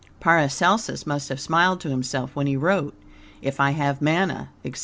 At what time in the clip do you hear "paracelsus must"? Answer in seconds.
0.19-1.29